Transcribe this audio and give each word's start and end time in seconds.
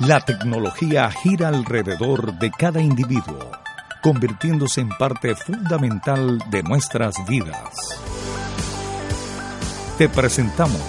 La 0.00 0.20
tecnología 0.20 1.10
gira 1.10 1.48
alrededor 1.48 2.38
de 2.38 2.52
cada 2.52 2.80
individuo, 2.80 3.50
convirtiéndose 4.00 4.80
en 4.80 4.90
parte 4.90 5.34
fundamental 5.34 6.38
de 6.50 6.62
nuestras 6.62 7.16
vidas. 7.26 7.74
Te 9.98 10.08
presentamos 10.08 10.80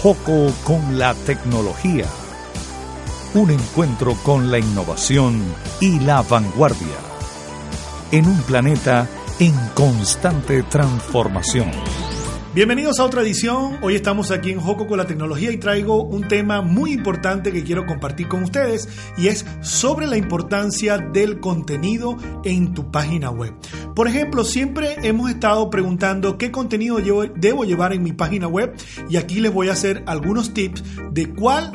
Joco 0.00 0.52
con 0.62 1.00
la 1.00 1.14
tecnología. 1.14 2.06
Un 3.34 3.50
encuentro 3.50 4.14
con 4.22 4.52
la 4.52 4.60
innovación 4.60 5.42
y 5.80 5.98
la 5.98 6.22
vanguardia. 6.22 6.98
En 8.12 8.28
un 8.28 8.40
planeta 8.42 9.08
en 9.40 9.54
constante 9.74 10.62
transformación. 10.62 11.72
Bienvenidos 12.54 13.00
a 13.00 13.04
otra 13.04 13.22
edición. 13.22 13.78
Hoy 13.82 13.96
estamos 13.96 14.30
aquí 14.30 14.52
en 14.52 14.60
Joco 14.60 14.86
con 14.86 14.96
la 14.96 15.08
tecnología 15.08 15.50
y 15.50 15.56
traigo 15.56 16.04
un 16.04 16.28
tema 16.28 16.62
muy 16.62 16.92
importante 16.92 17.50
que 17.50 17.64
quiero 17.64 17.84
compartir 17.84 18.28
con 18.28 18.44
ustedes 18.44 18.88
y 19.18 19.26
es 19.26 19.44
sobre 19.60 20.06
la 20.06 20.16
importancia 20.16 20.98
del 20.98 21.40
contenido 21.40 22.16
en 22.44 22.72
tu 22.72 22.92
página 22.92 23.28
web. 23.30 23.54
Por 23.96 24.06
ejemplo, 24.06 24.44
siempre 24.44 24.98
hemos 25.02 25.30
estado 25.30 25.68
preguntando 25.68 26.38
qué 26.38 26.52
contenido 26.52 27.00
debo 27.34 27.64
llevar 27.64 27.92
en 27.92 28.04
mi 28.04 28.12
página 28.12 28.46
web 28.46 28.72
y 29.10 29.16
aquí 29.16 29.40
les 29.40 29.52
voy 29.52 29.68
a 29.68 29.72
hacer 29.72 30.04
algunos 30.06 30.54
tips 30.54 30.84
de 31.10 31.34
cuál 31.34 31.72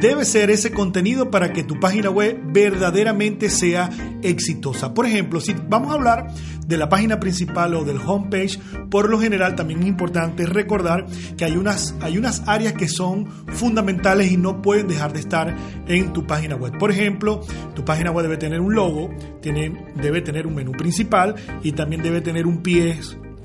debe 0.00 0.24
ser 0.24 0.50
ese 0.50 0.72
contenido 0.72 1.30
para 1.30 1.52
que 1.52 1.62
tu 1.62 1.78
página 1.78 2.10
web 2.10 2.40
verdaderamente 2.46 3.50
sea 3.50 3.90
exitosa. 4.22 4.94
Por 4.94 5.06
ejemplo, 5.06 5.40
si 5.40 5.54
vamos 5.68 5.90
a 5.90 5.94
hablar 5.94 6.28
de 6.66 6.76
la 6.76 6.88
página 6.88 7.20
principal 7.20 7.74
o 7.74 7.84
del 7.84 7.98
homepage, 7.98 8.58
por 8.90 9.10
lo 9.10 9.20
general 9.20 9.56
también 9.56 9.80
es 9.80 9.86
importante 9.86 10.46
recordar 10.46 11.06
que 11.36 11.44
hay 11.44 11.56
unas, 11.56 11.94
hay 12.00 12.16
unas 12.16 12.42
áreas 12.46 12.74
que 12.74 12.88
son 12.88 13.26
fundamentales 13.48 14.30
y 14.30 14.36
no 14.36 14.62
pueden 14.62 14.88
dejar 14.88 15.12
de 15.12 15.20
estar 15.20 15.54
en 15.86 16.12
tu 16.12 16.26
página 16.26 16.56
web. 16.56 16.78
Por 16.78 16.90
ejemplo, 16.90 17.40
tu 17.74 17.84
página 17.84 18.10
web 18.10 18.24
debe 18.24 18.36
tener 18.36 18.60
un 18.60 18.74
logo, 18.74 19.10
tiene, 19.42 19.84
debe 20.00 20.22
tener 20.22 20.46
un 20.46 20.54
menú 20.54 20.72
principal 20.72 21.34
y 21.62 21.72
también 21.72 22.02
debe 22.02 22.20
tener 22.20 22.46
un 22.46 22.62
pie 22.62 22.98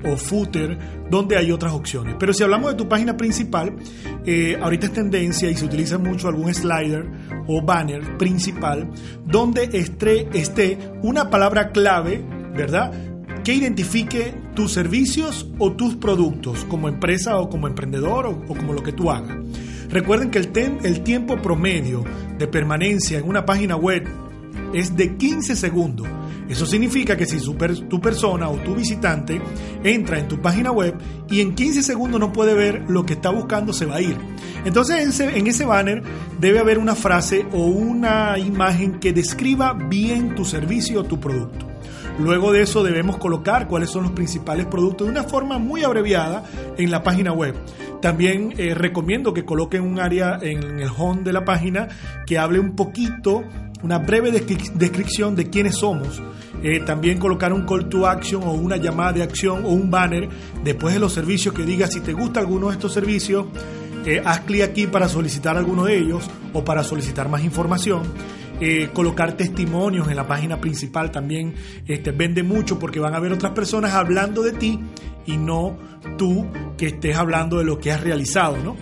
o 0.04 0.16
footer 0.16 0.78
donde 1.10 1.36
hay 1.36 1.50
otras 1.50 1.72
opciones. 1.72 2.16
Pero 2.18 2.32
si 2.32 2.42
hablamos 2.42 2.72
de 2.72 2.76
tu 2.76 2.88
página 2.88 3.16
principal, 3.16 3.74
eh, 4.24 4.58
ahorita 4.60 4.86
es 4.86 4.92
tendencia 4.92 5.50
y 5.50 5.56
se 5.56 5.64
utiliza 5.64 5.98
mucho 5.98 6.28
algún 6.28 6.52
slider 6.52 7.06
o 7.46 7.62
banner 7.62 8.16
principal 8.16 8.90
donde 9.24 9.70
esté, 9.72 10.78
una 11.02 11.30
palabra 11.30 11.70
clave, 11.70 12.24
¿verdad? 12.54 12.92
Que 13.44 13.54
identifique 13.54 14.34
tus 14.54 14.72
servicios 14.72 15.48
o 15.58 15.72
tus 15.72 15.96
productos 15.96 16.64
como 16.64 16.88
empresa 16.88 17.38
o 17.38 17.48
como 17.48 17.68
emprendedor 17.68 18.26
o, 18.26 18.44
como 18.46 18.72
lo 18.72 18.82
que 18.82 18.92
tú 18.92 19.10
hagas. 19.10 19.36
Recuerden 19.88 20.30
que 20.30 20.38
el, 20.38 20.50
el 20.82 21.02
tiempo 21.02 21.36
promedio 21.36 22.04
de 22.38 22.48
permanencia 22.48 23.18
en 23.18 23.28
una 23.28 23.46
página 23.46 23.76
web 23.76 24.04
es 24.72 24.96
de 24.96 25.16
15 25.16 25.56
segundos 25.56 26.08
eso 26.48 26.64
significa 26.64 27.16
que 27.16 27.26
si 27.26 27.38
tu 27.40 28.00
persona 28.00 28.48
o 28.48 28.56
tu 28.56 28.74
visitante 28.74 29.40
entra 29.82 30.18
en 30.18 30.28
tu 30.28 30.40
página 30.40 30.70
web 30.70 30.94
y 31.28 31.40
en 31.40 31.54
15 31.54 31.82
segundos 31.82 32.20
no 32.20 32.32
puede 32.32 32.54
ver 32.54 32.84
lo 32.88 33.04
que 33.04 33.14
está 33.14 33.30
buscando, 33.30 33.72
se 33.72 33.86
va 33.86 33.96
a 33.96 34.00
ir. 34.00 34.16
Entonces 34.64 35.20
en 35.20 35.46
ese, 35.46 35.64
banner 35.64 36.02
debe 36.38 36.60
haber 36.60 36.78
una 36.78 36.94
frase 36.94 37.46
o 37.52 37.66
una 37.66 38.38
imagen 38.38 39.00
que 39.00 39.12
describa 39.12 39.72
bien 39.72 40.34
tu 40.36 40.44
servicio 40.44 41.00
o 41.00 41.04
tu 41.04 41.18
producto. 41.18 41.66
Luego 42.18 42.52
de 42.52 42.62
eso 42.62 42.82
debemos 42.82 43.18
colocar 43.18 43.68
cuáles 43.68 43.90
son 43.90 44.04
los 44.04 44.12
principales 44.12 44.66
productos 44.66 45.06
de 45.06 45.10
una 45.10 45.24
forma 45.24 45.58
muy 45.58 45.82
abreviada 45.82 46.44
en 46.78 46.90
la 46.90 47.02
página 47.02 47.32
web. 47.32 47.54
También 48.00 48.54
eh, 48.56 48.74
recomiendo 48.74 49.34
que 49.34 49.44
coloquen 49.44 49.82
un 49.82 49.98
área 49.98 50.38
en 50.40 50.80
el 50.80 50.88
home 50.96 51.22
de 51.22 51.32
la 51.32 51.44
página 51.44 51.88
que 52.24 52.38
hable 52.38 52.60
un 52.60 52.74
poquito 52.74 53.44
una 53.82 53.98
breve 53.98 54.30
descripción 54.30 55.36
de 55.36 55.50
quiénes 55.50 55.76
somos. 55.76 56.22
Eh, 56.62 56.80
también 56.80 57.18
colocar 57.18 57.52
un 57.52 57.66
call 57.66 57.88
to 57.88 58.06
action 58.06 58.42
o 58.42 58.52
una 58.52 58.76
llamada 58.76 59.12
de 59.12 59.22
acción 59.22 59.64
o 59.64 59.68
un 59.68 59.90
banner 59.90 60.28
después 60.64 60.94
de 60.94 61.00
los 61.00 61.12
servicios 61.12 61.54
que 61.54 61.64
diga 61.64 61.86
si 61.86 62.00
te 62.00 62.12
gusta 62.12 62.40
alguno 62.40 62.68
de 62.68 62.72
estos 62.72 62.92
servicios, 62.92 63.46
eh, 64.06 64.22
haz 64.24 64.40
clic 64.40 64.62
aquí 64.62 64.86
para 64.86 65.08
solicitar 65.08 65.56
alguno 65.56 65.84
de 65.84 65.98
ellos 65.98 66.28
o 66.52 66.64
para 66.64 66.82
solicitar 66.82 67.28
más 67.28 67.44
información. 67.44 68.02
Eh, 68.58 68.88
colocar 68.94 69.34
testimonios 69.34 70.08
en 70.08 70.16
la 70.16 70.26
página 70.26 70.58
principal 70.58 71.10
también 71.10 71.52
este, 71.86 72.10
vende 72.12 72.42
mucho 72.42 72.78
porque 72.78 72.98
van 72.98 73.14
a 73.14 73.20
ver 73.20 73.32
otras 73.32 73.52
personas 73.52 73.92
hablando 73.92 74.42
de 74.42 74.52
ti 74.52 74.80
y 75.26 75.36
no 75.36 75.76
tú 76.16 76.46
que 76.78 76.86
estés 76.86 77.16
hablando 77.16 77.58
de 77.58 77.64
lo 77.64 77.78
que 77.78 77.92
has 77.92 78.00
realizado, 78.00 78.56
¿no? 78.64 78.76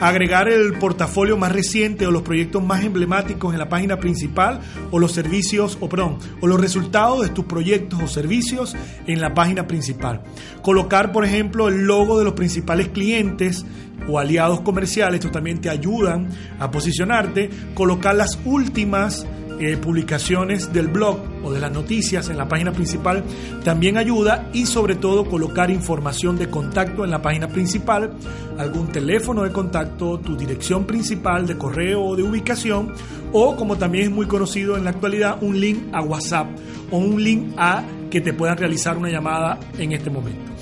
Agregar 0.00 0.48
el 0.48 0.74
portafolio 0.74 1.36
más 1.36 1.52
reciente 1.52 2.06
o 2.06 2.10
los 2.10 2.22
proyectos 2.22 2.62
más 2.62 2.84
emblemáticos 2.84 3.52
en 3.52 3.58
la 3.58 3.68
página 3.68 3.98
principal 3.98 4.60
o 4.90 4.98
los 4.98 5.12
servicios 5.12 5.78
o 5.80 5.88
perdón, 5.88 6.18
o 6.40 6.46
los 6.46 6.60
resultados 6.60 7.22
de 7.22 7.30
tus 7.30 7.44
proyectos 7.46 8.02
o 8.02 8.06
servicios 8.06 8.76
en 9.06 9.20
la 9.20 9.34
página 9.34 9.66
principal. 9.66 10.22
Colocar, 10.62 11.12
por 11.12 11.24
ejemplo, 11.24 11.68
el 11.68 11.86
logo 11.86 12.18
de 12.18 12.24
los 12.24 12.34
principales 12.34 12.88
clientes 12.88 13.64
o 14.08 14.18
aliados 14.18 14.60
comerciales, 14.60 15.20
esto 15.20 15.30
también 15.30 15.60
te 15.60 15.70
ayudan 15.70 16.28
a 16.58 16.70
posicionarte, 16.70 17.50
colocar 17.74 18.14
las 18.14 18.38
últimas 18.44 19.26
eh, 19.58 19.76
publicaciones 19.76 20.72
del 20.72 20.88
blog 20.88 21.18
o 21.42 21.52
de 21.52 21.60
las 21.60 21.72
noticias 21.72 22.28
en 22.28 22.36
la 22.36 22.46
página 22.46 22.72
principal 22.72 23.24
también 23.64 23.96
ayuda 23.96 24.50
y 24.52 24.66
sobre 24.66 24.96
todo 24.96 25.24
colocar 25.24 25.70
información 25.70 26.36
de 26.36 26.50
contacto 26.50 27.04
en 27.04 27.10
la 27.10 27.22
página 27.22 27.48
principal, 27.48 28.12
algún 28.58 28.88
teléfono 28.92 29.44
de 29.44 29.52
contacto, 29.52 30.18
tu 30.18 30.36
dirección 30.36 30.84
principal 30.84 31.46
de 31.46 31.56
correo 31.56 32.02
o 32.02 32.16
de 32.16 32.22
ubicación 32.22 32.92
o 33.32 33.56
como 33.56 33.76
también 33.76 34.04
es 34.04 34.10
muy 34.10 34.26
conocido 34.26 34.76
en 34.76 34.84
la 34.84 34.90
actualidad 34.90 35.42
un 35.42 35.60
link 35.60 35.78
a 35.92 36.02
WhatsApp 36.02 36.48
o 36.90 36.98
un 36.98 37.22
link 37.22 37.54
a 37.56 37.82
que 38.10 38.20
te 38.20 38.32
puedan 38.32 38.56
realizar 38.56 38.96
una 38.96 39.10
llamada 39.10 39.58
en 39.78 39.92
este 39.92 40.10
momento. 40.10 40.52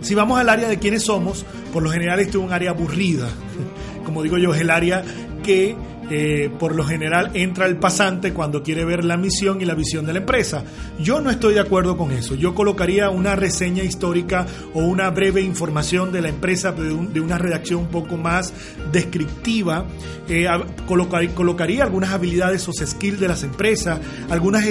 Si 0.00 0.14
vamos 0.14 0.40
al 0.40 0.48
área 0.48 0.68
de 0.68 0.78
quiénes 0.78 1.04
somos, 1.04 1.44
por 1.72 1.82
lo 1.82 1.90
general 1.90 2.20
esto 2.20 2.38
es 2.38 2.44
un 2.44 2.52
área 2.52 2.70
aburrida. 2.70 3.28
Como 4.04 4.22
digo 4.22 4.38
yo, 4.38 4.54
es 4.54 4.60
el 4.62 4.70
área 4.70 5.04
que 5.42 5.76
eh, 6.10 6.50
por 6.58 6.74
lo 6.74 6.82
general 6.82 7.30
entra 7.34 7.66
el 7.66 7.76
pasante 7.76 8.32
cuando 8.32 8.64
quiere 8.64 8.84
ver 8.84 9.04
la 9.04 9.16
misión 9.16 9.60
y 9.60 9.64
la 9.64 9.74
visión 9.74 10.06
de 10.06 10.12
la 10.12 10.18
empresa. 10.18 10.64
Yo 10.98 11.20
no 11.20 11.30
estoy 11.30 11.54
de 11.54 11.60
acuerdo 11.60 11.96
con 11.96 12.10
eso. 12.10 12.34
Yo 12.34 12.52
colocaría 12.52 13.10
una 13.10 13.36
reseña 13.36 13.84
histórica 13.84 14.44
o 14.74 14.80
una 14.80 15.08
breve 15.10 15.40
información 15.40 16.10
de 16.10 16.20
la 16.20 16.28
empresa 16.28 16.72
de, 16.72 17.20
una 17.20 17.38
redacción 17.38 17.82
un 17.82 17.88
poco 17.88 18.16
más 18.16 18.52
descriptiva. 18.90 19.86
Eh, 20.28 20.48
colocaría, 20.86 21.84
algunas 21.84 22.10
habilidades 22.10 22.68
o 22.68 22.72
skills 22.72 23.20
de 23.20 23.28
las 23.28 23.44
empresas, 23.44 24.00
algunas 24.28 24.64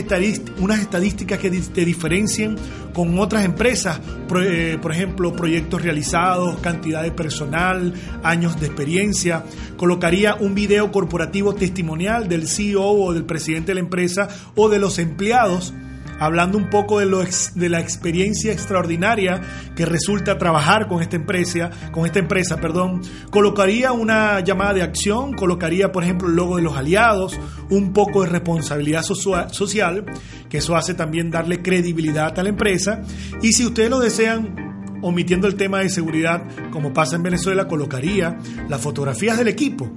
unas 0.60 0.80
estadísticas 0.82 1.40
que 1.40 1.50
te 1.50 1.86
diferencien 1.86 2.58
con 2.94 3.18
otras 3.20 3.46
empresas, 3.46 4.02
eh, 4.42 4.78
por 4.82 4.92
ejemplo, 4.92 5.34
proyectos 5.34 5.82
realizados, 5.82 6.60
cantidad 6.60 7.04
de 7.04 7.12
personal, 7.12 7.94
años 8.24 8.60
de 8.60 8.66
experiencia. 8.66 9.44
Colocaría 9.78 10.36
un 10.36 10.54
video 10.54 10.92
corporativo 10.92 11.29
testimonial 11.30 12.28
del 12.28 12.48
CEO 12.48 12.84
o 12.84 13.14
del 13.14 13.26
presidente 13.26 13.68
de 13.72 13.76
la 13.76 13.82
empresa 13.82 14.28
o 14.56 14.70
de 14.70 14.80
los 14.80 15.00
empleados 15.00 15.74
hablando 16.20 16.58
un 16.58 16.70
poco 16.70 17.00
de, 17.00 17.06
lo 17.06 17.24
de 17.24 17.70
la 17.70 17.80
experiencia 17.80 18.52
extraordinaria 18.52 19.42
que 19.76 19.86
resulta 19.86 20.38
trabajar 20.38 20.88
con 20.88 21.02
esta 21.02 21.16
empresa, 21.16 21.72
con 21.92 22.06
esta 22.06 22.20
empresa, 22.20 22.58
perdón, 22.58 23.02
colocaría 23.32 23.94
una 23.94 24.42
llamada 24.42 24.74
de 24.74 24.82
acción, 24.82 25.34
colocaría, 25.34 25.92
por 25.92 26.04
ejemplo, 26.04 26.28
el 26.28 26.36
logo 26.36 26.58
de 26.58 26.64
los 26.64 26.76
aliados, 26.76 27.40
un 27.70 27.94
poco 27.94 28.24
de 28.24 28.30
responsabilidad 28.30 29.04
social, 29.04 30.06
que 30.50 30.58
eso 30.58 30.76
hace 30.76 30.94
también 30.94 31.32
darle 31.32 31.62
credibilidad 31.62 32.38
a 32.38 32.44
la 32.44 32.50
empresa, 32.50 33.02
y 33.42 33.54
si 33.54 33.66
ustedes 33.66 33.90
lo 33.90 34.00
desean, 34.00 34.68
omitiendo 35.02 35.48
el 35.48 35.56
tema 35.56 35.80
de 35.80 35.90
seguridad, 35.90 36.44
como 36.72 36.92
pasa 36.92 37.16
en 37.16 37.24
Venezuela, 37.24 37.70
colocaría 37.70 38.38
las 38.68 38.82
fotografías 38.82 39.38
del 39.38 39.48
equipo 39.48 39.90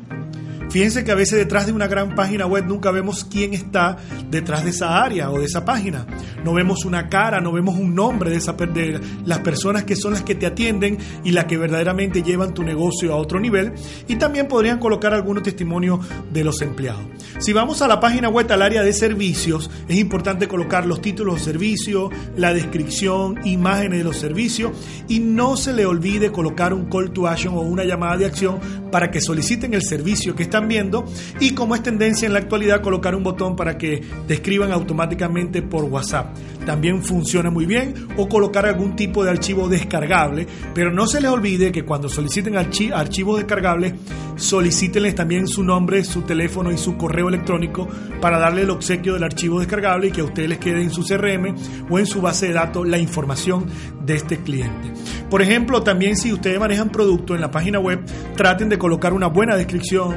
Fíjense 0.72 1.04
que 1.04 1.12
a 1.12 1.14
veces 1.14 1.38
detrás 1.38 1.66
de 1.66 1.72
una 1.72 1.86
gran 1.86 2.14
página 2.14 2.46
web 2.46 2.64
nunca 2.64 2.90
vemos 2.90 3.26
quién 3.26 3.52
está 3.52 3.98
detrás 4.30 4.64
de 4.64 4.70
esa 4.70 5.04
área 5.04 5.30
o 5.30 5.38
de 5.38 5.44
esa 5.44 5.66
página. 5.66 6.06
No 6.46 6.54
vemos 6.54 6.86
una 6.86 7.10
cara, 7.10 7.42
no 7.42 7.52
vemos 7.52 7.76
un 7.76 7.94
nombre 7.94 8.30
de, 8.30 8.36
esa, 8.36 8.54
de 8.54 8.98
las 9.26 9.40
personas 9.40 9.84
que 9.84 9.96
son 9.96 10.14
las 10.14 10.22
que 10.22 10.34
te 10.34 10.46
atienden 10.46 10.96
y 11.24 11.32
las 11.32 11.44
que 11.44 11.58
verdaderamente 11.58 12.22
llevan 12.22 12.54
tu 12.54 12.62
negocio 12.62 13.12
a 13.12 13.16
otro 13.16 13.38
nivel. 13.38 13.74
Y 14.08 14.16
también 14.16 14.48
podrían 14.48 14.78
colocar 14.78 15.12
algunos 15.12 15.42
testimonios 15.42 16.00
de 16.32 16.42
los 16.42 16.62
empleados. 16.62 17.02
Si 17.38 17.52
vamos 17.52 17.82
a 17.82 17.88
la 17.88 18.00
página 18.00 18.30
web, 18.30 18.50
al 18.50 18.62
área 18.62 18.82
de 18.82 18.94
servicios, 18.94 19.70
es 19.88 19.98
importante 19.98 20.48
colocar 20.48 20.86
los 20.86 21.02
títulos 21.02 21.36
de 21.36 21.52
servicio, 21.52 22.08
la 22.34 22.54
descripción, 22.54 23.38
imágenes 23.44 23.98
de 23.98 24.04
los 24.04 24.16
servicios 24.16 24.72
y 25.06 25.18
no 25.18 25.58
se 25.58 25.75
le 25.75 25.84
olvide 25.84 26.32
colocar 26.32 26.72
un 26.72 26.86
call 26.86 27.12
to 27.12 27.28
action 27.28 27.54
o 27.54 27.60
una 27.60 27.84
llamada 27.84 28.16
de 28.16 28.25
acción 28.25 28.58
para 28.90 29.10
que 29.10 29.20
soliciten 29.20 29.75
el 29.75 29.82
servicio 29.82 30.34
que 30.34 30.44
están 30.44 30.62
viendo 30.69 31.05
y 31.41 31.53
como 31.55 31.75
es 31.75 31.82
tendencia 31.82 32.26
en 32.26 32.32
la 32.32 32.41
actualidad 32.41 32.81
colocar 32.81 33.14
un 33.14 33.23
botón 33.23 33.56
para 33.56 33.79
que 33.79 34.03
te 34.26 34.35
escriban 34.35 34.73
automáticamente 34.73 35.62
por 35.62 35.85
WhatsApp. 35.85 36.37
También 36.67 37.03
funciona 37.03 37.50
muy 37.50 37.67
bien 37.67 37.94
o 38.17 38.29
colocar 38.29 38.67
algún 38.67 38.94
tipo 38.97 39.25
de 39.25 39.31
archivo 39.31 39.69
descargable, 39.69 40.47
pero 40.75 40.93
no 40.93 41.06
se 41.06 41.20
les 41.20 41.31
olvide 41.31 41.73
que 41.73 41.85
cuando 41.85 42.09
soliciten 42.09 42.56
archivos 42.56 43.38
descargables, 43.38 43.94
solicítenles 44.37 45.14
también 45.14 45.47
su 45.47 45.62
nombre, 45.62 46.05
su 46.05 46.23
teléfono 46.23 46.70
y 46.70 46.79
su 46.79 46.97
correo 46.97 47.29
electrónico 47.29 47.88
para 48.20 48.38
darle 48.38 48.62
el 48.62 48.70
obsequio 48.70 49.14
del 49.14 49.25
archivo 49.25 49.59
descargable 49.59 50.09
y 50.09 50.12
que 50.12 50.20
a 50.20 50.25
ustedes 50.25 50.49
les 50.49 50.59
quede 50.59 50.82
en 50.82 50.91
su 50.91 51.03
CRM 51.05 51.55
o 51.91 51.99
en 51.99 52.06
su 52.06 52.20
base 52.20 52.49
de 52.49 52.53
datos 52.55 52.87
la 52.87 52.99
información 52.99 53.67
de 54.05 54.14
este 54.14 54.38
cliente. 54.38 54.93
Por 55.31 55.43
ejemplo, 55.43 55.82
también 55.82 56.17
si 56.17 56.32
ustedes 56.32 56.59
manejan 56.59 56.91
producto 56.91 57.35
en 57.35 57.41
la 57.41 57.50
página 57.50 57.79
web, 57.79 58.05
traten 58.37 58.69
de 58.69 58.79
colocar 58.79 59.12
una 59.12 59.29
buena 59.29 59.56
descripción, 59.56 60.14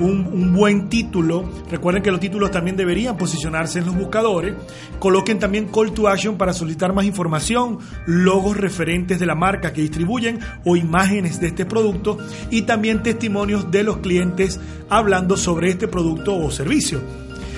un, 0.00 0.52
buen 0.52 0.88
título. 0.88 1.48
Recuerden 1.70 2.02
que 2.02 2.10
los 2.10 2.20
títulos 2.20 2.50
también 2.50 2.76
deberían 2.76 3.16
posicionarse 3.16 3.78
en 3.78 3.86
los 3.86 3.96
buscadores. 3.96 4.54
Coloquen 4.98 5.38
también 5.38 5.66
call 5.66 5.92
to 5.92 6.08
action 6.08 6.36
para 6.36 6.52
solicitar 6.52 6.92
más 6.92 7.04
información, 7.04 7.78
logos 8.06 8.56
referentes 8.56 9.20
de 9.20 9.26
la 9.26 9.34
marca 9.34 9.72
que 9.72 9.82
distribuyen 9.82 10.40
o 10.64 10.76
imágenes 10.76 11.40
de 11.40 11.48
este 11.48 11.66
producto 11.66 12.18
y 12.50 12.62
también 12.62 13.02
testimonios 13.02 13.70
de 13.70 13.82
los 13.82 13.98
clientes 13.98 14.60
hablando 14.88 15.36
sobre 15.36 15.70
este 15.70 15.88
producto 15.88 16.36
o 16.36 16.50
servicio. 16.50 17.00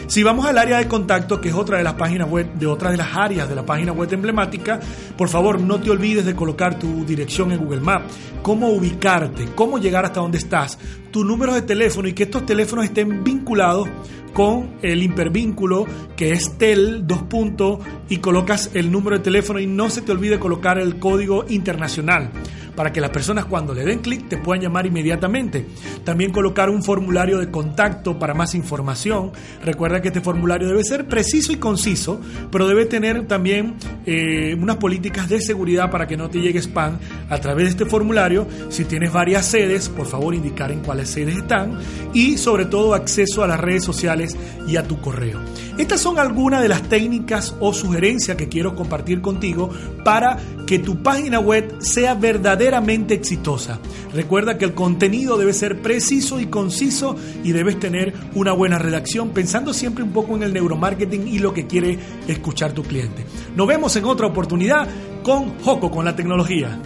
Si 0.09 0.23
vamos 0.23 0.47
al 0.47 0.57
área 0.57 0.79
de 0.79 0.87
contacto, 0.87 1.41
que 1.41 1.49
es 1.49 1.55
otra 1.55 1.79
de 1.79 1.85
las 1.85 1.95
páginas 1.95 2.31
web, 2.31 2.55
de 2.55 2.67
otra 2.67 2.93
de 2.93 2.97
las 2.97 3.17
áreas 3.17 3.49
de 3.49 3.57
la 3.57 3.67
página 3.67 3.91
web 3.91 4.13
emblemática, 4.13 4.79
por 5.17 5.29
favor 5.29 5.61
no 5.61 5.81
te 5.81 5.91
olvides 5.91 6.25
de 6.25 6.37
colocar 6.37 6.79
tu 6.79 7.05
dirección 7.05 7.51
en 7.51 7.59
Google 7.59 7.81
Maps, 7.81 8.15
cómo 8.41 8.69
ubicarte, 8.69 9.47
cómo 9.57 9.79
llegar 9.79 10.05
hasta 10.05 10.21
donde 10.21 10.39
estás, 10.39 10.79
tu 11.11 11.25
número 11.25 11.55
de 11.55 11.63
teléfono 11.63 12.07
y 12.07 12.13
que 12.13 12.23
estos 12.23 12.47
teléfonos 12.47 12.85
estén 12.85 13.25
vinculados 13.25 13.89
con 14.33 14.77
el 14.83 15.03
hipervínculo 15.03 15.87
que 16.17 16.33
es 16.33 16.57
TEL 16.57 17.07
2 17.07 17.23
puntos 17.23 17.79
y 18.09 18.19
colocas 18.19 18.71
el 18.75 18.93
número 18.93 19.17
de 19.17 19.25
teléfono 19.25 19.59
y 19.59 19.67
no 19.67 19.91
se 19.91 20.03
te 20.03 20.13
olvide 20.13 20.39
colocar 20.39 20.79
el 20.79 20.99
código 20.99 21.47
internacional 21.49 22.31
para 22.77 22.93
que 22.93 23.01
las 23.01 23.11
personas 23.11 23.47
cuando 23.47 23.75
le 23.75 23.85
den 23.85 24.01
clic 24.01 24.29
te 24.29 24.37
puedan 24.37 24.63
llamar 24.63 24.87
inmediatamente. 24.87 25.67
También 26.05 26.31
colocar 26.31 26.71
un 26.71 26.83
formulario 26.83 27.39
de 27.39 27.51
contacto 27.51 28.19
para 28.19 28.35
más 28.35 28.55
información. 28.55 29.33
Recuerda 29.65 30.01
que 30.01 30.09
este 30.09 30.21
formulario 30.21 30.69
debe 30.69 30.85
ser 30.85 31.07
preciso 31.07 31.53
y 31.53 31.57
conciso, 31.57 32.21
pero 32.53 32.69
debe 32.69 32.85
tener 32.85 33.27
también 33.27 33.75
eh, 34.05 34.55
unas 34.61 34.77
políticas 34.77 35.29
de 35.29 35.41
seguridad 35.41 35.91
para 35.91 36.07
que 36.07 36.17
no 36.17 36.29
te 36.29 36.41
llegue 36.41 36.61
spam 36.61 36.99
a 37.31 37.39
través 37.39 37.65
de 37.65 37.71
este 37.71 37.87
formulario. 37.87 38.47
Si 38.69 38.85
tienes 38.85 39.13
varias 39.13 39.47
sedes, 39.47 39.89
por 39.89 40.07
favor 40.07 40.35
indicar 40.35 40.71
en 40.71 40.81
cuáles 40.81 41.11
sedes 41.11 41.37
están 41.37 41.79
y 42.13 42.37
sobre 42.37 42.67
todo 42.67 42.95
acceso 42.95 43.43
a 43.43 43.47
las 43.47 43.59
redes 43.59 43.85
sociales 43.85 44.37
y 44.69 44.77
a 44.77 44.83
tu 44.83 45.01
correo. 45.01 45.41
Estas 45.79 46.01
son 46.01 46.19
algunas 46.19 46.63
de 46.63 46.69
las 46.69 46.83
técnicas 46.83 47.55
o 47.61 47.73
sugerencias 47.73 48.37
que 48.37 48.49
quiero 48.49 48.75
compartir 48.75 49.21
contigo 49.21 49.71
para 50.05 50.39
que 50.67 50.79
tu 50.79 51.03
página 51.03 51.39
web 51.39 51.77
sea 51.81 52.15
verdaderamente 52.15 53.15
exitosa. 53.15 53.79
Recuerda 54.13 54.59
que 54.59 54.65
el 54.65 54.75
contenido 54.75 55.39
debe 55.39 55.53
ser 55.53 55.81
preciso 55.81 56.41
y 56.41 56.47
conciso 56.47 57.17
y 57.45 57.53
debes 57.53 57.79
tener 57.79 58.13
una 58.35 58.53
buena 58.53 58.79
redacción 58.79 59.31
pensando 59.31 59.73
siempre 59.73 60.03
un 60.03 60.11
poco 60.11 60.37
en 60.37 60.43
el 60.43 60.53
neuromarketing 60.53 61.29
y 61.29 61.39
lo 61.39 61.55
que 61.55 61.67
quiere 61.67 61.99
escuchar 62.27 62.73
tu 62.73 62.83
cliente. 62.83 63.25
Nos 63.55 63.67
vemos 63.67 63.95
en 63.97 64.05
otra 64.05 64.27
oportunidad 64.27 64.89
con 65.23 65.59
Joco 65.61 65.91
con 65.91 66.05
la 66.05 66.17
tecnología. 66.17 66.81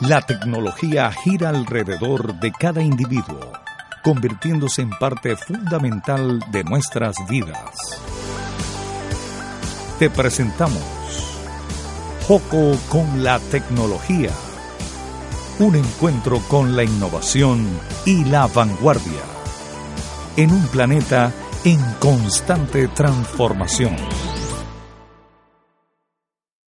La 0.00 0.22
tecnología 0.22 1.10
gira 1.12 1.50
alrededor 1.50 2.38
de 2.40 2.52
cada 2.52 2.82
individuo 2.82 3.52
convirtiéndose 4.04 4.82
en 4.82 4.90
parte 4.90 5.34
fundamental 5.34 6.38
de 6.52 6.62
nuestras 6.62 7.16
vidas. 7.26 7.74
Te 9.98 10.10
presentamos 10.10 11.03
Joco 12.26 12.74
con 12.88 13.22
la 13.22 13.38
tecnología, 13.38 14.30
un 15.58 15.76
encuentro 15.76 16.40
con 16.48 16.74
la 16.74 16.82
innovación 16.82 17.66
y 18.06 18.24
la 18.24 18.46
vanguardia, 18.46 19.20
en 20.38 20.50
un 20.50 20.66
planeta 20.68 21.34
en 21.64 21.78
constante 22.00 22.88
transformación. 22.88 23.96